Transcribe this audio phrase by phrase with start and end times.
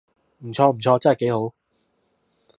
[0.39, 1.53] 唔錯唔錯，真係幾好